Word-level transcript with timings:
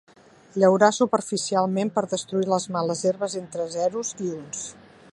Llaurar 0.61 0.89
superficialment 0.99 1.93
per 1.97 2.05
destruir 2.15 2.51
les 2.55 2.67
males 2.77 3.07
herbes 3.13 3.39
entre 3.45 3.69
zeros 3.79 4.15
i 4.31 4.35
uns. 4.39 4.69